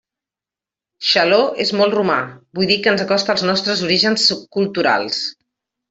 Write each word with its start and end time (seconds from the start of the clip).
Xaló 1.09 1.39
és 1.67 1.75
molt 1.81 1.95
romà, 1.99 2.17
vull 2.61 2.73
dir 2.73 2.81
que 2.83 2.93
ens 2.95 3.07
acosta 3.07 3.35
als 3.37 3.47
nostres 3.53 3.87
orígens 3.91 4.29
culturals. 4.59 5.27